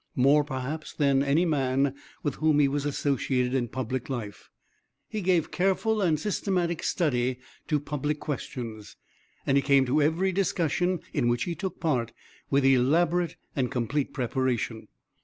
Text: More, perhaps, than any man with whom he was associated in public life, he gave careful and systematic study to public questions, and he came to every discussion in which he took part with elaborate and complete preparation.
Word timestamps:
More, 0.15 0.43
perhaps, 0.43 0.93
than 0.93 1.21
any 1.21 1.45
man 1.45 1.93
with 2.23 2.33
whom 2.37 2.57
he 2.57 2.67
was 2.67 2.87
associated 2.87 3.53
in 3.53 3.67
public 3.67 4.09
life, 4.09 4.49
he 5.07 5.21
gave 5.21 5.51
careful 5.51 6.01
and 6.01 6.19
systematic 6.19 6.81
study 6.81 7.37
to 7.67 7.79
public 7.79 8.19
questions, 8.19 8.95
and 9.45 9.59
he 9.59 9.61
came 9.61 9.85
to 9.85 10.01
every 10.01 10.31
discussion 10.31 11.01
in 11.13 11.27
which 11.27 11.43
he 11.43 11.53
took 11.53 11.79
part 11.79 12.13
with 12.49 12.65
elaborate 12.65 13.35
and 13.55 13.69
complete 13.69 14.11
preparation. 14.11 14.87